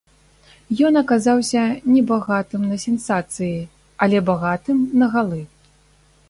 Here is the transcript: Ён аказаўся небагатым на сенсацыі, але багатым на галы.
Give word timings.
Ён 0.87 0.93
аказаўся 1.01 1.65
небагатым 1.93 2.61
на 2.71 2.79
сенсацыі, 2.85 3.53
але 4.07 4.17
багатым 4.31 4.77
на 5.03 5.13
галы. 5.15 5.41